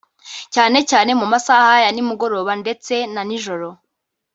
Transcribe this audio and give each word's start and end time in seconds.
cyane 0.53 0.77
cyane 0.89 1.11
mu 1.19 1.25
masaha 1.33 1.71
ya 1.83 1.89
nimugoroba 1.93 2.51
ndetse 2.63 2.93
na 3.13 3.21
nijoro 3.27 3.67